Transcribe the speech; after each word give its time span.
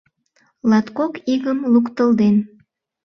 Латкок 0.69 1.13
игым 1.33 1.59
луктылден. 1.73 2.35